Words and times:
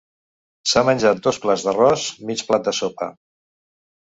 S'ha 0.69 0.81
menjat 0.87 1.21
dos 1.27 1.39
plats 1.43 1.65
d'arròs, 1.67 2.07
mig 2.31 2.45
plat 2.51 2.67
de 2.71 2.75
sopa. 2.79 3.11